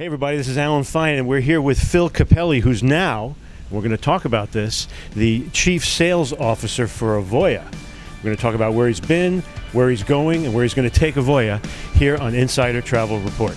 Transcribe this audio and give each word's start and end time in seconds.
Hey, 0.00 0.06
everybody, 0.06 0.38
this 0.38 0.48
is 0.48 0.56
Alan 0.56 0.84
Fine, 0.84 1.16
and 1.16 1.28
we're 1.28 1.40
here 1.40 1.60
with 1.60 1.78
Phil 1.78 2.08
Cappelli, 2.08 2.62
who's 2.62 2.82
now, 2.82 3.34
we're 3.70 3.82
going 3.82 3.90
to 3.90 3.98
talk 3.98 4.24
about 4.24 4.50
this, 4.50 4.88
the 5.14 5.46
Chief 5.50 5.84
Sales 5.84 6.32
Officer 6.32 6.86
for 6.86 7.20
Avoya. 7.20 7.62
We're 8.16 8.22
going 8.22 8.34
to 8.34 8.40
talk 8.40 8.54
about 8.54 8.72
where 8.72 8.88
he's 8.88 8.98
been, 8.98 9.42
where 9.72 9.90
he's 9.90 10.02
going, 10.02 10.46
and 10.46 10.54
where 10.54 10.62
he's 10.62 10.72
going 10.72 10.88
to 10.88 10.98
take 10.98 11.16
Avoya 11.16 11.62
here 11.96 12.16
on 12.16 12.34
Insider 12.34 12.80
Travel 12.80 13.18
Report. 13.18 13.54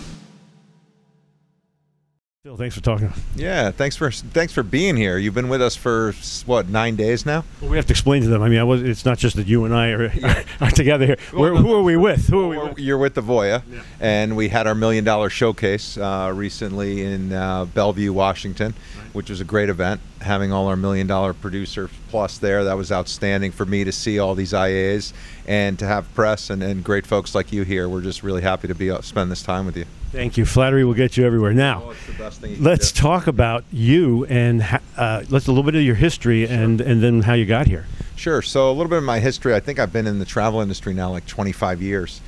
Thanks 2.56 2.76
for 2.76 2.82
talking. 2.82 3.12
Yeah, 3.36 3.72
thanks 3.72 3.96
for 3.96 4.12
thanks 4.12 4.54
for 4.54 4.62
being 4.62 4.96
here. 4.96 5.18
You've 5.18 5.34
been 5.34 5.50
with 5.50 5.62
us 5.62 5.76
for 5.76 6.14
what 6.46 6.70
nine 6.70 6.96
days 6.96 7.26
now. 7.26 7.44
Well, 7.60 7.72
we 7.72 7.78
have 7.78 7.88
to 7.88 7.94
explain 7.94 8.22
to 8.22 8.28
them. 8.28 8.44
I 8.44 8.50
mean, 8.50 8.60
I 8.60 8.64
was, 8.64 8.84
it's 8.84 9.06
not 9.06 9.18
just 9.18 9.36
that 9.38 9.48
you 9.48 9.66
and 9.66 9.74
I 9.74 9.90
are, 9.90 10.14
are 10.62 10.72
together 10.72 11.06
here. 11.06 11.18
No, 11.34 11.56
who 11.56 11.74
are 11.74 11.82
we 11.82 11.98
with? 11.98 12.28
Who 12.28 12.42
are 12.42 12.48
we 12.48 12.58
with? 12.58 12.80
You're 12.80 13.00
with 13.00 13.16
Avoya, 13.16 13.64
and 14.00 14.36
we 14.38 14.50
had 14.50 14.68
our 14.68 14.76
million 14.76 15.04
dollar 15.04 15.30
showcase 15.30 15.98
uh, 15.98 16.32
recently 16.34 17.04
in 17.04 17.34
uh, 17.34 17.66
Bellevue, 17.66 18.14
Washington, 18.14 18.76
which 19.14 19.30
was 19.32 19.42
a 19.42 19.46
great 19.46 19.70
event. 19.70 20.00
Having 20.22 20.54
all 20.54 20.68
our 20.68 20.76
million 20.76 21.08
dollar 21.08 21.34
producer 21.34 21.90
plus 22.10 22.38
there, 22.38 22.64
that 22.66 22.78
was 22.78 22.92
outstanding 22.92 23.52
for 23.52 23.66
me 23.66 23.84
to 23.84 23.92
see 23.92 24.20
all 24.20 24.36
these 24.36 24.54
IAs 24.54 25.14
and 25.48 25.80
to 25.80 25.86
have 25.86 26.14
press 26.14 26.52
and, 26.52 26.62
and 26.62 26.84
great 26.84 27.08
folks 27.08 27.34
like 27.34 27.52
you 27.52 27.64
here. 27.64 27.90
We're 27.90 28.02
just 28.02 28.22
really 28.22 28.44
happy 28.44 28.68
to 28.68 28.76
be 28.76 28.92
uh, 28.92 29.02
spend 29.02 29.32
this 29.32 29.42
time 29.42 29.66
with 29.66 29.76
you. 29.76 29.86
Thank 30.14 30.38
you. 30.38 30.46
Flattery 30.46 30.86
will 30.86 30.94
get 30.94 31.18
you 31.18 31.26
everywhere. 31.26 31.54
Now, 31.54 31.86
Oh, 31.88 31.90
it's 31.90 32.06
the 32.06 32.14
best 32.14 32.40
thing. 32.40 32.52
You 32.52 32.58
let's 32.62 32.92
talk 32.92 33.26
about 33.26 33.64
you 33.72 34.26
and 34.26 34.62
uh, 34.96 35.24
let's 35.30 35.48
a 35.48 35.52
little 35.52 35.64
bit 35.64 35.74
of 35.74 35.82
your 35.82 35.96
history 35.96 36.48
and, 36.48 36.80
and 36.80 37.02
then 37.02 37.24
how 37.24 37.34
you 37.34 37.48
got 37.48 37.66
here. 37.66 37.88
Sure. 38.16 38.44
So 38.44 38.70
a 38.70 38.74
little 38.74 38.92
bit 38.92 39.00
of 39.00 39.04
my 39.04 39.20
history. 39.20 39.56
I 39.56 39.60
think 39.60 39.80
I've 39.80 39.92
been 39.92 40.06
in 40.06 40.20
the 40.20 40.26
travel 40.26 40.62
industry 40.62 40.94
now 40.94 41.10
like 41.10 41.26
25 41.26 41.82
years, 41.82 42.22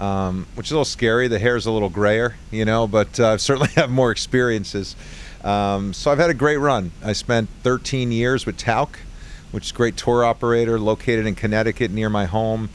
um, 0.00 0.48
which 0.56 0.66
is 0.66 0.72
a 0.72 0.74
little 0.74 0.84
scary. 0.84 1.28
The 1.28 1.38
hair's 1.38 1.66
a 1.66 1.70
little 1.70 1.88
grayer, 1.88 2.34
you 2.50 2.64
know, 2.64 2.88
but 2.88 3.20
uh, 3.20 3.28
I 3.34 3.36
certainly 3.36 3.70
have 3.76 3.88
more 3.88 4.10
experiences. 4.10 4.96
Um, 5.44 5.92
so 5.92 6.10
I've 6.10 6.18
had 6.18 6.30
a 6.30 6.34
great 6.34 6.56
run. 6.56 6.90
I 7.04 7.12
spent 7.12 7.48
13 7.62 8.10
years 8.10 8.46
with 8.46 8.58
Tauck, 8.58 8.96
which 9.52 9.66
is 9.66 9.70
a 9.70 9.74
great 9.74 9.96
tour 9.96 10.24
operator 10.24 10.80
located 10.80 11.24
in 11.24 11.36
Connecticut 11.36 11.92
near 11.92 12.10
my 12.10 12.24
home. 12.24 12.68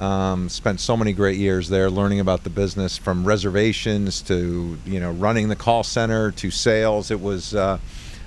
Um, 0.00 0.48
spent 0.48 0.80
so 0.80 0.96
many 0.96 1.12
great 1.12 1.36
years 1.36 1.68
there 1.68 1.90
learning 1.90 2.20
about 2.20 2.42
the 2.42 2.48
business 2.48 2.96
from 2.96 3.22
reservations 3.26 4.22
to 4.22 4.78
you 4.86 4.98
know 4.98 5.12
running 5.12 5.48
the 5.48 5.56
call 5.56 5.84
center 5.84 6.30
to 6.32 6.50
sales. 6.50 7.10
It 7.10 7.20
was 7.20 7.54
uh, 7.54 7.78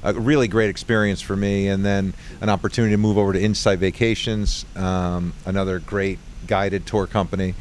a 0.04 0.14
really 0.14 0.48
great 0.48 0.70
experience 0.70 1.20
for 1.20 1.36
me, 1.36 1.68
and 1.68 1.84
then 1.84 2.14
an 2.42 2.50
opportunity 2.50 2.94
to 2.94 2.98
move 2.98 3.18
over 3.18 3.34
to 3.34 3.42
Insight 3.42 3.80
Vacations, 3.80 4.66
um, 4.76 5.34
another 5.46 5.80
great 5.80 6.20
guided 6.46 6.86
tour 6.86 7.08
company. 7.08 7.56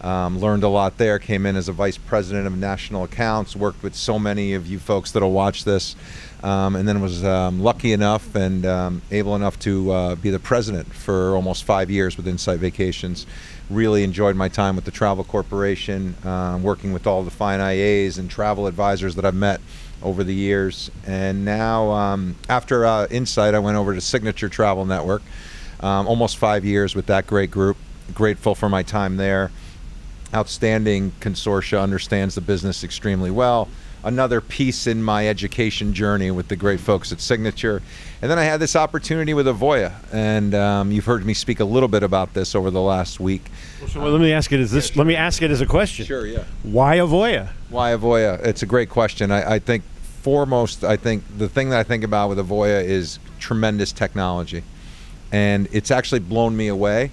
Um, 0.00 0.38
learned 0.38 0.64
a 0.64 0.68
lot 0.68 0.98
there. 0.98 1.18
Came 1.18 1.46
in 1.46 1.56
as 1.56 1.68
a 1.68 1.72
vice 1.72 1.96
president 1.96 2.46
of 2.46 2.56
national 2.56 3.04
accounts. 3.04 3.56
Worked 3.56 3.82
with 3.82 3.94
so 3.94 4.18
many 4.18 4.52
of 4.52 4.66
you 4.66 4.78
folks 4.78 5.12
that'll 5.12 5.32
watch 5.32 5.64
this, 5.64 5.96
um, 6.42 6.76
and 6.76 6.86
then 6.86 7.00
was 7.00 7.24
um, 7.24 7.62
lucky 7.62 7.92
enough 7.92 8.34
and 8.34 8.66
um, 8.66 9.02
able 9.10 9.34
enough 9.34 9.58
to 9.60 9.90
uh, 9.90 10.14
be 10.16 10.28
the 10.28 10.38
president 10.38 10.92
for 10.92 11.34
almost 11.34 11.64
five 11.64 11.90
years 11.90 12.18
with 12.18 12.28
Insight 12.28 12.58
Vacations. 12.58 13.26
Really 13.70 14.04
enjoyed 14.04 14.36
my 14.36 14.48
time 14.48 14.76
with 14.76 14.84
the 14.84 14.90
Travel 14.90 15.24
Corporation, 15.24 16.16
um, 16.24 16.62
working 16.62 16.92
with 16.92 17.06
all 17.06 17.22
the 17.22 17.30
fine 17.30 17.60
IAs 17.60 18.18
and 18.18 18.28
travel 18.30 18.66
advisors 18.66 19.14
that 19.14 19.24
I've 19.24 19.34
met 19.34 19.62
over 20.02 20.22
the 20.22 20.34
years. 20.34 20.90
And 21.06 21.46
now, 21.46 21.92
um, 21.92 22.36
after 22.50 22.84
uh, 22.84 23.06
Insight, 23.06 23.54
I 23.54 23.58
went 23.58 23.78
over 23.78 23.94
to 23.94 24.02
Signature 24.02 24.50
Travel 24.50 24.84
Network. 24.84 25.22
Almost 25.80 26.36
five 26.36 26.64
years 26.64 26.94
with 26.94 27.06
that 27.06 27.26
great 27.26 27.50
group. 27.50 27.76
Grateful 28.14 28.54
for 28.54 28.68
my 28.68 28.82
time 28.82 29.16
there. 29.16 29.50
Outstanding 30.34 31.12
consortia, 31.20 31.80
understands 31.80 32.34
the 32.34 32.40
business 32.40 32.82
extremely 32.82 33.30
well. 33.30 33.68
Another 34.02 34.40
piece 34.40 34.86
in 34.88 35.02
my 35.02 35.28
education 35.28 35.94
journey 35.94 36.30
with 36.32 36.48
the 36.48 36.56
great 36.56 36.80
folks 36.80 37.12
at 37.12 37.20
Signature. 37.20 37.80
And 38.20 38.30
then 38.30 38.38
I 38.38 38.42
had 38.42 38.58
this 38.58 38.74
opportunity 38.74 39.32
with 39.32 39.46
Avoya. 39.46 39.92
And 40.12 40.54
um, 40.54 40.90
you've 40.90 41.04
heard 41.04 41.24
me 41.24 41.34
speak 41.34 41.60
a 41.60 41.64
little 41.64 41.88
bit 41.88 42.02
about 42.02 42.34
this 42.34 42.54
over 42.54 42.70
the 42.70 42.80
last 42.80 43.20
week. 43.20 43.44
So 43.86 44.00
well, 44.00 44.10
let 44.10 44.20
me 44.20 44.32
ask 44.32 44.52
it 44.52 44.58
as 44.58 44.72
this. 44.72 44.96
Let 44.96 45.06
me 45.06 45.14
ask 45.14 45.40
it 45.40 45.52
as 45.52 45.60
a 45.60 45.66
question. 45.66 46.04
Sure, 46.04 46.26
yeah. 46.26 46.44
Why 46.64 46.96
Avoya? 46.96 47.50
Why 47.70 47.92
Avoya? 47.92 48.44
It's 48.44 48.62
a 48.62 48.66
great 48.66 48.90
question. 48.90 49.30
I, 49.30 49.54
I 49.54 49.58
think 49.60 49.84
foremost, 50.22 50.82
I 50.82 50.96
think 50.96 51.22
the 51.38 51.48
thing 51.48 51.70
that 51.70 51.78
I 51.78 51.84
think 51.84 52.02
about 52.02 52.28
with 52.28 52.38
Avoya 52.38 52.82
is 52.82 53.20
tremendous 53.38 53.92
technology, 53.92 54.64
and 55.30 55.68
it's 55.70 55.90
actually 55.90 56.20
blown 56.20 56.56
me 56.56 56.68
away. 56.68 57.10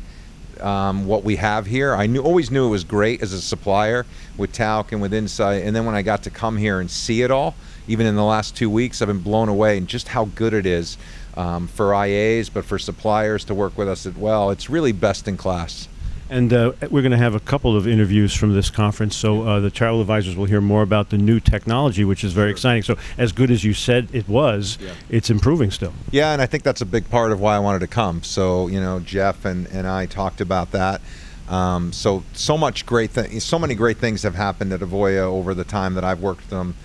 Um, 0.61 1.07
what 1.07 1.23
we 1.23 1.37
have 1.37 1.65
here, 1.65 1.95
I 1.95 2.05
knew 2.05 2.21
always 2.21 2.51
knew 2.51 2.67
it 2.67 2.69
was 2.69 2.83
great 2.83 3.21
as 3.21 3.33
a 3.33 3.41
supplier 3.41 4.05
with 4.37 4.53
Tauck 4.53 4.91
and 4.91 5.01
with 5.01 5.13
Insight, 5.13 5.63
and 5.63 5.75
then 5.75 5.85
when 5.85 5.95
I 5.95 6.01
got 6.01 6.23
to 6.23 6.29
come 6.29 6.57
here 6.57 6.79
and 6.79 6.89
see 6.89 7.23
it 7.23 7.31
all, 7.31 7.55
even 7.87 8.05
in 8.05 8.15
the 8.15 8.23
last 8.23 8.55
two 8.55 8.69
weeks, 8.69 9.01
I've 9.01 9.07
been 9.07 9.19
blown 9.19 9.49
away 9.49 9.77
and 9.77 9.87
just 9.87 10.07
how 10.07 10.25
good 10.25 10.53
it 10.53 10.65
is 10.65 10.97
um, 11.35 11.67
for 11.67 11.87
IAs, 11.87 12.49
but 12.53 12.63
for 12.63 12.77
suppliers 12.77 13.45
to 13.45 13.55
work 13.55 13.77
with 13.77 13.89
us 13.89 14.05
as 14.05 14.15
well. 14.15 14.51
It's 14.51 14.69
really 14.69 14.91
best 14.91 15.27
in 15.27 15.37
class. 15.37 15.87
And 16.31 16.53
uh, 16.53 16.71
we're 16.89 17.01
going 17.01 17.11
to 17.11 17.17
have 17.17 17.35
a 17.35 17.41
couple 17.41 17.75
of 17.75 17.85
interviews 17.85 18.33
from 18.33 18.53
this 18.53 18.69
conference, 18.69 19.17
so 19.17 19.45
uh, 19.45 19.59
the 19.59 19.69
travel 19.69 19.99
advisors 19.99 20.37
will 20.37 20.45
hear 20.45 20.61
more 20.61 20.81
about 20.81 21.09
the 21.09 21.17
new 21.17 21.41
technology, 21.41 22.05
which 22.05 22.23
is 22.23 22.31
very 22.31 22.49
exciting. 22.49 22.83
So, 22.83 22.95
as 23.17 23.33
good 23.33 23.51
as 23.51 23.65
you 23.65 23.73
said 23.73 24.07
it 24.13 24.29
was, 24.29 24.77
Yeah. 24.79 24.91
it's 25.09 25.29
improving 25.29 25.71
still. 25.71 25.91
Yeah, 26.09 26.31
and 26.31 26.41
I 26.41 26.45
think 26.45 26.63
that's 26.63 26.79
a 26.79 26.85
big 26.85 27.09
part 27.09 27.33
of 27.33 27.41
why 27.41 27.57
I 27.57 27.59
wanted 27.59 27.79
to 27.79 27.87
come. 27.87 28.23
So, 28.23 28.67
you 28.67 28.79
know, 28.79 29.01
Jeff 29.01 29.43
and, 29.43 29.67
and 29.73 29.85
I 29.85 30.05
talked 30.05 30.39
about 30.39 30.71
that. 30.71 31.01
Um, 31.49 31.91
so, 31.91 32.23
so 32.31 32.57
much 32.57 32.85
great 32.85 33.11
thing, 33.11 33.37
so 33.41 33.59
many 33.59 33.75
great 33.75 33.97
things 33.97 34.23
have 34.23 34.35
happened 34.35 34.71
at 34.71 34.79
Avoya 34.79 35.23
over 35.23 35.53
the 35.53 35.65
time 35.65 35.95
that 35.95 36.05
I've 36.05 36.21
worked 36.21 36.43
with 36.43 36.49
them, 36.49 36.75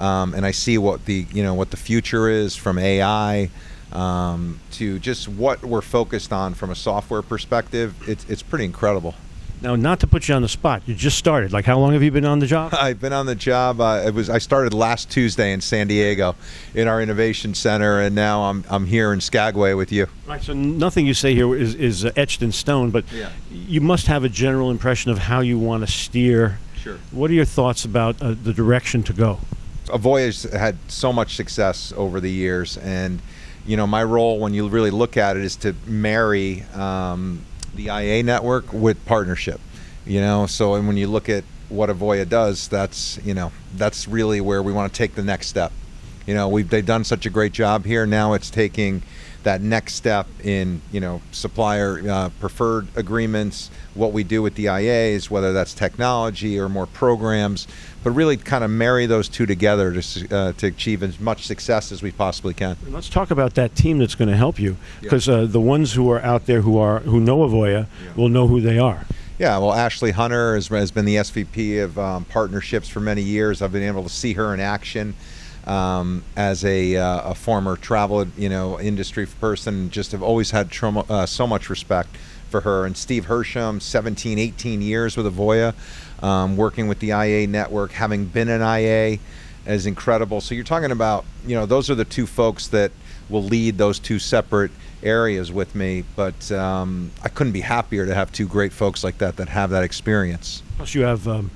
um, 0.00 0.34
and 0.34 0.44
I 0.44 0.50
see 0.50 0.78
what 0.78 1.04
the 1.04 1.26
you 1.32 1.44
know 1.44 1.54
what 1.54 1.70
the 1.70 1.76
future 1.76 2.28
is 2.28 2.56
from 2.56 2.76
AI 2.76 3.50
um, 3.92 4.60
to 4.72 4.98
just 4.98 5.28
what 5.28 5.64
we're 5.64 5.80
focused 5.82 6.32
on 6.32 6.54
from 6.54 6.70
a 6.70 6.74
software 6.74 7.22
perspective. 7.22 7.94
It's 8.08 8.24
it's 8.28 8.42
pretty 8.42 8.64
incredible. 8.64 9.14
Now, 9.62 9.74
not 9.74 10.00
to 10.00 10.06
put 10.06 10.28
you 10.28 10.34
on 10.34 10.42
the 10.42 10.50
spot, 10.50 10.82
you 10.84 10.94
just 10.94 11.16
started. 11.16 11.50
Like, 11.50 11.64
how 11.64 11.78
long 11.78 11.94
have 11.94 12.02
you 12.02 12.10
been 12.10 12.26
on 12.26 12.40
the 12.40 12.46
job? 12.46 12.74
I've 12.78 13.00
been 13.00 13.14
on 13.14 13.24
the 13.24 13.34
job. 13.34 13.80
Uh, 13.80 14.02
it 14.04 14.12
was 14.12 14.28
I 14.28 14.36
started 14.38 14.74
last 14.74 15.10
Tuesday 15.10 15.50
in 15.52 15.62
San 15.62 15.86
Diego, 15.86 16.34
in 16.74 16.86
our 16.88 17.00
innovation 17.00 17.54
center, 17.54 18.00
and 18.00 18.14
now 18.14 18.42
I'm 18.42 18.64
I'm 18.68 18.84
here 18.86 19.12
in 19.14 19.20
Skagway 19.20 19.72
with 19.72 19.90
you. 19.92 20.08
Right. 20.26 20.42
So, 20.42 20.52
nothing 20.52 21.06
you 21.06 21.14
say 21.14 21.34
here 21.34 21.54
is, 21.56 21.74
is 21.74 22.04
uh, 22.04 22.12
etched 22.16 22.42
in 22.42 22.52
stone, 22.52 22.90
but 22.90 23.10
Yeah. 23.10 23.30
you 23.50 23.80
must 23.80 24.08
have 24.08 24.24
a 24.24 24.28
general 24.28 24.70
impression 24.70 25.10
of 25.10 25.18
how 25.18 25.40
you 25.40 25.58
want 25.58 25.86
to 25.86 25.90
steer. 25.90 26.58
Sure. 26.76 26.98
What 27.10 27.30
are 27.30 27.34
your 27.34 27.46
thoughts 27.46 27.84
about 27.84 28.20
uh, 28.20 28.34
the 28.40 28.52
direction 28.52 29.02
to 29.04 29.12
go? 29.14 29.40
Avoya's 29.88 30.42
had 30.42 30.76
so 30.88 31.12
much 31.12 31.34
success 31.34 31.92
over 31.96 32.20
the 32.20 32.30
years, 32.30 32.76
and 32.76 33.20
you 33.66 33.76
know 33.76 33.86
my 33.86 34.02
role 34.02 34.38
when 34.38 34.54
you 34.54 34.68
really 34.68 34.90
look 34.90 35.16
at 35.16 35.36
it 35.36 35.42
is 35.42 35.56
to 35.56 35.74
marry 35.86 36.62
um, 36.74 37.44
the 37.74 37.86
IA 37.86 38.22
network 38.22 38.72
with 38.72 39.04
partnership. 39.06 39.60
You 40.06 40.20
know, 40.20 40.46
so 40.46 40.74
and 40.74 40.86
when 40.86 40.96
you 40.96 41.08
look 41.08 41.28
at 41.28 41.44
what 41.68 41.90
Avoya 41.90 42.28
does, 42.28 42.68
that's 42.68 43.18
you 43.24 43.34
know 43.34 43.52
that's 43.74 44.06
really 44.06 44.40
where 44.40 44.62
we 44.62 44.72
want 44.72 44.92
to 44.92 44.96
take 44.96 45.14
the 45.14 45.24
next 45.24 45.48
step. 45.48 45.72
You 46.26 46.34
know, 46.34 46.48
we've 46.48 46.68
they've 46.68 46.86
done 46.86 47.04
such 47.04 47.26
a 47.26 47.30
great 47.30 47.52
job 47.52 47.84
here. 47.84 48.06
Now 48.06 48.34
it's 48.34 48.50
taking 48.50 49.02
that 49.42 49.60
next 49.60 49.94
step 49.94 50.26
in 50.42 50.80
you 50.92 51.00
know 51.00 51.22
supplier 51.32 52.02
uh, 52.08 52.30
preferred 52.40 52.88
agreements, 52.96 53.70
what 53.96 54.12
we 54.12 54.24
do 54.24 54.42
with 54.42 54.54
the 54.54 54.66
IAs, 54.66 55.30
whether 55.30 55.52
that's 55.52 55.74
technology 55.74 56.58
or 56.58 56.68
more 56.68 56.86
programs, 56.86 57.66
but 58.04 58.10
really 58.10 58.36
kind 58.36 58.62
of 58.62 58.70
marry 58.70 59.06
those 59.06 59.28
two 59.28 59.46
together 59.46 60.00
to 60.00 60.36
uh, 60.36 60.52
to 60.52 60.66
achieve 60.66 61.02
as 61.02 61.18
much 61.18 61.46
success 61.46 61.90
as 61.90 62.02
we 62.02 62.12
possibly 62.12 62.54
can. 62.54 62.76
Let's 62.88 63.08
talk 63.08 63.30
about 63.30 63.54
that 63.54 63.74
team 63.74 63.98
that's 63.98 64.14
going 64.14 64.30
to 64.30 64.36
help 64.36 64.58
you, 64.58 64.76
because 65.00 65.28
uh, 65.28 65.46
the 65.46 65.60
ones 65.60 65.94
who 65.94 66.10
are 66.10 66.20
out 66.20 66.46
there 66.46 66.60
who 66.60 66.78
are 66.78 67.00
who 67.00 67.20
know 67.20 67.38
Avoya 67.38 67.86
will 68.16 68.28
know 68.28 68.46
who 68.46 68.60
they 68.60 68.78
are. 68.78 69.06
Yeah, 69.38 69.58
well, 69.58 69.74
Ashley 69.74 70.12
Hunter 70.12 70.54
has, 70.54 70.68
has 70.68 70.90
been 70.90 71.04
the 71.04 71.16
SVP 71.16 71.84
of 71.84 71.98
um, 71.98 72.24
partnerships 72.24 72.88
for 72.88 73.00
many 73.00 73.20
years. 73.20 73.60
I've 73.60 73.72
been 73.72 73.82
able 73.82 74.02
to 74.02 74.08
see 74.08 74.32
her 74.32 74.54
in 74.54 74.60
action 74.60 75.14
um, 75.66 76.24
as 76.36 76.64
a, 76.64 76.96
uh, 76.96 77.30
a 77.30 77.34
former 77.34 77.76
travel, 77.76 78.26
you 78.38 78.48
know, 78.48 78.80
industry 78.80 79.26
person. 79.26 79.90
Just 79.90 80.12
have 80.12 80.22
always 80.22 80.52
had 80.52 80.70
trauma, 80.70 81.04
uh, 81.10 81.26
so 81.26 81.46
much 81.46 81.68
respect 81.68 82.16
for 82.46 82.60
her. 82.62 82.86
And 82.86 82.96
Steve 82.96 83.26
Hersham, 83.26 83.80
17, 83.80 84.38
18 84.38 84.82
years 84.82 85.16
with 85.16 85.26
Avoya, 85.26 85.74
um, 86.22 86.56
working 86.56 86.88
with 86.88 86.98
the 87.00 87.10
IA 87.10 87.46
network, 87.46 87.92
having 87.92 88.26
been 88.26 88.48
an 88.48 88.62
IA, 88.62 89.18
is 89.66 89.86
incredible. 89.86 90.40
So 90.40 90.54
you're 90.54 90.64
talking 90.64 90.90
about, 90.90 91.24
you 91.46 91.54
know, 91.54 91.66
those 91.66 91.90
are 91.90 91.94
the 91.94 92.04
two 92.04 92.26
folks 92.26 92.68
that 92.68 92.92
will 93.28 93.42
lead 93.42 93.78
those 93.78 93.98
two 93.98 94.18
separate 94.18 94.70
areas 95.02 95.52
with 95.52 95.74
me. 95.74 96.04
But 96.14 96.50
um, 96.52 97.10
I 97.22 97.28
couldn't 97.28 97.52
be 97.52 97.60
happier 97.60 98.06
to 98.06 98.14
have 98.14 98.32
two 98.32 98.46
great 98.46 98.72
folks 98.72 99.02
like 99.04 99.18
that 99.18 99.36
that 99.36 99.48
have 99.48 99.70
that 99.70 99.82
experience. 99.82 100.62
Plus, 100.76 100.94
you 100.94 101.02
have 101.02 101.26
um, 101.26 101.50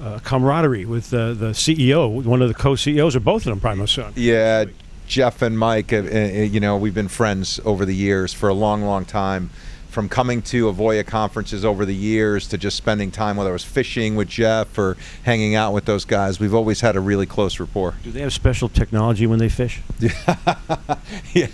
uh, 0.00 0.18
camaraderie 0.20 0.84
with 0.84 1.12
uh, 1.12 1.34
the 1.34 1.50
CEO, 1.50 2.22
one 2.24 2.42
of 2.42 2.48
the 2.48 2.54
co-CEOs, 2.54 3.16
or 3.16 3.20
both 3.20 3.42
of 3.42 3.50
them, 3.50 3.60
probably. 3.60 3.80
most 3.80 3.94
certainly. 3.94 4.22
Yeah, 4.22 4.66
Jeff 5.06 5.42
and 5.42 5.58
Mike, 5.58 5.92
uh, 5.92 5.96
uh, 5.96 6.18
you 6.18 6.60
know, 6.60 6.76
we've 6.76 6.94
been 6.94 7.08
friends 7.08 7.60
over 7.64 7.84
the 7.84 7.94
years 7.94 8.32
for 8.32 8.48
a 8.48 8.54
long, 8.54 8.82
long 8.82 9.04
time. 9.04 9.50
From 9.90 10.08
coming 10.08 10.40
to 10.42 10.72
Avoya 10.72 11.04
conferences 11.04 11.64
over 11.64 11.84
the 11.84 11.94
years 11.94 12.46
to 12.48 12.56
just 12.58 12.76
spending 12.76 13.10
time, 13.10 13.36
whether 13.36 13.50
it 13.50 13.54
was 13.54 13.64
fishing 13.64 14.14
with 14.16 14.28
Jeff 14.28 14.78
or 14.78 14.96
hanging 15.24 15.54
out 15.56 15.72
with 15.72 15.84
those 15.84 16.04
guys, 16.04 16.38
we've 16.38 16.54
always 16.54 16.80
had 16.80 16.94
a 16.96 17.00
really 17.00 17.26
close 17.26 17.58
rapport. 17.58 17.94
Do 18.04 18.12
they 18.12 18.20
have 18.20 18.32
special 18.32 18.68
technology 18.68 19.26
when 19.26 19.38
they 19.40 19.48
fish? 19.48 19.80
yeah, 21.34 21.46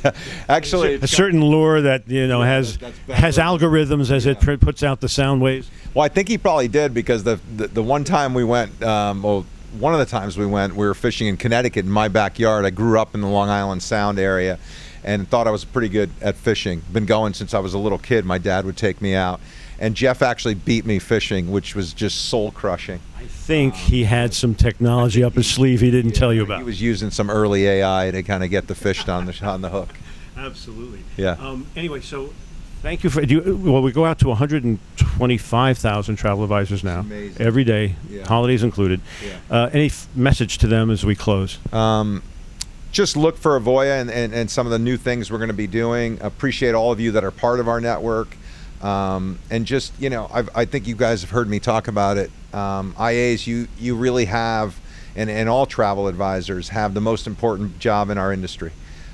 actually, 0.48 0.94
a 0.94 1.06
certain 1.06 1.42
lure 1.44 1.80
that 1.80 2.08
you 2.08 2.26
know 2.26 2.42
has 2.42 2.78
has 3.08 3.38
algorithms 3.38 4.10
as 4.10 4.26
it 4.26 4.38
Yeah. 4.38 4.44
pr- 4.56 4.64
puts 4.64 4.82
out 4.82 5.00
the 5.00 5.08
sound 5.08 5.40
waves. 5.40 5.70
Well, 5.94 6.04
I 6.04 6.08
think 6.08 6.28
he 6.28 6.38
probably 6.38 6.68
did 6.68 6.92
because 6.94 7.24
the 7.24 7.40
the, 7.56 7.68
the 7.68 7.82
one 7.82 8.04
time 8.04 8.34
we 8.34 8.44
went, 8.44 8.82
um, 8.82 9.22
well, 9.22 9.46
one 9.78 9.92
of 9.92 9.98
the 9.98 10.06
times 10.06 10.36
we 10.38 10.46
went, 10.46 10.74
we 10.76 10.86
were 10.86 10.94
fishing 10.94 11.26
in 11.26 11.36
Connecticut 11.36 11.84
in 11.84 11.90
my 11.90 12.08
backyard. 12.08 12.64
I 12.64 12.70
grew 12.70 12.98
up 12.98 13.14
in 13.14 13.20
the 13.20 13.28
Long 13.28 13.48
Island 13.48 13.82
Sound 13.82 14.18
area, 14.18 14.58
and 15.06 15.26
thought 15.28 15.46
I 15.46 15.50
was 15.50 15.64
pretty 15.64 15.88
good 15.88 16.10
at 16.20 16.34
fishing. 16.36 16.82
Been 16.92 17.06
going 17.06 17.32
since 17.32 17.54
I 17.54 17.60
was 17.60 17.72
a 17.72 17.78
little 17.78 17.98
kid. 17.98 18.24
My 18.26 18.36
dad 18.38 18.64
would 18.66 18.76
take 18.76 19.00
me 19.00 19.14
out, 19.14 19.40
and 19.78 19.94
Jeff 19.94 20.20
actually 20.20 20.54
beat 20.54 20.84
me 20.84 20.98
fishing, 20.98 21.50
which 21.50 21.74
was 21.74 21.94
just 21.94 22.26
soul 22.26 22.50
crushing. 22.50 23.00
I 23.18 23.24
think 23.24 23.74
he 23.74 24.04
had 24.04 24.34
some 24.34 24.54
technology 24.54 25.22
up 25.24 25.34
his 25.34 25.48
sleeve 25.48 25.80
he 25.80 25.90
didn't 25.90 26.12
tell 26.12 26.32
you 26.34 26.42
about. 26.42 26.58
He 26.58 26.64
was 26.64 26.82
using 26.82 27.10
some 27.10 27.30
early 27.30 27.66
AI 27.66 28.10
to 28.10 28.22
kind 28.22 28.42
of 28.44 28.50
get 28.50 28.66
the 28.66 28.74
fish 28.74 29.08
on 29.08 29.26
the 29.26 29.46
on 29.46 29.62
the 29.62 29.70
hook. 29.70 29.94
Absolutely. 30.36 31.00
Yeah. 31.16 31.30
Um, 31.38 31.66
anyway, 31.76 32.00
so 32.00 32.34
thank 32.82 33.04
you 33.04 33.10
for. 33.10 33.24
Do 33.24 33.34
you, 33.36 33.56
well, 33.56 33.80
we 33.82 33.90
go 33.92 34.04
out 34.04 34.18
to 34.18 34.28
125,000 34.28 36.16
travel 36.16 36.42
advisors 36.44 36.84
now 36.84 37.00
amazing. 37.00 37.40
every 37.46 37.64
day, 37.64 37.94
Yeah. 38.10 38.26
holidays 38.26 38.62
included. 38.62 39.00
Yeah. 39.24 39.38
Uh, 39.50 39.70
any 39.72 39.86
f- 39.86 40.08
message 40.14 40.58
to 40.58 40.66
them 40.66 40.90
as 40.90 41.04
we 41.06 41.14
close? 41.14 41.58
Um, 41.72 42.22
just 42.96 43.14
look 43.14 43.36
for 43.36 43.60
Avoya 43.60 44.00
and, 44.00 44.10
and, 44.10 44.32
and 44.32 44.50
some 44.50 44.66
of 44.66 44.72
the 44.72 44.78
new 44.78 44.96
things 44.96 45.30
we're 45.30 45.36
going 45.36 45.48
to 45.48 45.54
be 45.54 45.66
doing. 45.66 46.18
Appreciate 46.22 46.74
all 46.74 46.92
of 46.92 46.98
you 46.98 47.12
that 47.12 47.24
are 47.24 47.30
part 47.30 47.60
of 47.60 47.68
our 47.68 47.78
network. 47.78 48.34
Um, 48.80 49.38
and 49.50 49.66
just, 49.66 49.92
you 50.00 50.08
know, 50.08 50.30
I've, 50.32 50.48
I 50.54 50.64
think 50.64 50.86
you 50.86 50.96
guys 50.96 51.20
have 51.20 51.28
heard 51.28 51.46
me 51.46 51.60
talk 51.60 51.88
about 51.88 52.16
it. 52.16 52.30
Um, 52.54 52.94
IAs, 52.94 53.46
you, 53.46 53.68
you 53.78 53.96
really 53.96 54.24
have, 54.24 54.80
and, 55.14 55.28
and 55.28 55.46
all 55.46 55.66
travel 55.66 56.08
advisors 56.08 56.70
have 56.70 56.94
the 56.94 57.02
most 57.02 57.26
important 57.26 57.78
job 57.78 58.08
in 58.08 58.16
our 58.16 58.32
industry. 58.32 58.72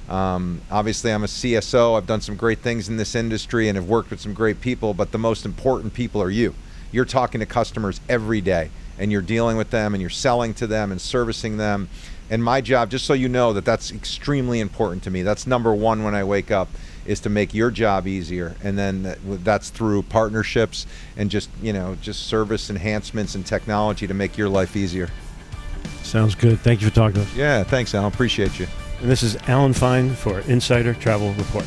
Um, 0.09 0.61
obviously, 0.71 1.11
I'm 1.11 1.25
a 1.25 1.27
CSO. 1.27 1.97
I've 1.97 2.07
done 2.07 2.21
some 2.21 2.37
great 2.37 2.61
things 2.61 2.89
in 2.89 2.99
this 2.99 3.17
industry 3.17 3.69
and 3.69 3.75
have 3.75 3.89
worked 3.89 4.11
with 4.11 4.21
some 4.21 4.33
great 4.33 4.61
people, 4.61 4.95
but 4.95 5.11
the 5.11 5.19
most 5.19 5.45
important 5.45 5.93
people 5.93 6.23
are 6.23 6.31
you. 6.31 6.55
You're 6.93 7.05
talking 7.05 7.41
to 7.41 7.47
customers 7.47 8.01
every 8.09 8.41
day 8.41 8.71
and 8.99 9.11
you're 9.13 9.23
dealing 9.23 9.57
with 9.57 9.71
them 9.71 9.95
and 9.95 10.01
you're 10.01 10.11
selling 10.11 10.55
to 10.55 10.67
them 10.67 10.91
and 10.91 11.01
servicing 11.01 11.57
them. 11.57 11.89
And 12.31 12.43
my 12.43 12.61
job, 12.61 12.91
just 12.91 13.05
so 13.05 13.13
you 13.15 13.29
know, 13.29 13.53
that 13.53 13.65
that's 13.65 13.91
extremely 13.93 14.61
important 14.61 15.03
to 15.05 15.11
me. 15.11 15.23
That's 15.23 15.47
number 15.47 15.75
one 15.75 16.03
when 16.05 16.15
I 16.15 16.25
wake 16.25 16.51
up 16.51 16.69
is 17.05 17.21
to 17.21 17.29
make 17.29 17.53
your 17.53 17.71
job 17.71 18.07
easier 18.07 18.55
and 18.63 18.79
then 18.79 19.17
that's 19.43 19.71
through 19.71 20.03
partnerships 20.05 20.87
and 21.17 21.31
just 21.31 21.51
you 21.61 21.73
know 21.73 21.97
just 22.01 22.29
service 22.29 22.71
enhancements 22.71 23.35
and 23.35 23.45
technology 23.45 24.07
to 24.07 24.15
make 24.15 24.39
your 24.39 24.49
life 24.49 24.77
easier 24.77 25.09
Sounds 26.05 26.35
good. 26.37 26.61
Thank 26.61 26.81
you 26.81 26.89
for 26.89 26.95
talking 26.95 27.17
to 27.17 27.23
us. 27.23 27.35
yeah 27.35 27.65
thanks 27.65 27.93
Alan. 27.93 28.13
appreciate 28.13 28.57
you 28.61 28.69
And 29.01 29.11
this 29.11 29.25
is 29.25 29.37
Alan 29.49 29.73
Fine 29.73 30.15
for 30.15 30.39
Insider 30.41 30.95
Travel 30.95 31.33
Report. 31.33 31.67